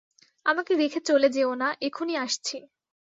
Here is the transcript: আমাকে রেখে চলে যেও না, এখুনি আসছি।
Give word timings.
আমাকে 0.45 0.73
রেখে 0.75 0.99
চলে 1.01 1.27
যেও 1.29 1.51
না, 1.55 1.67
এখুনি 1.81 2.13
আসছি। 2.17 2.57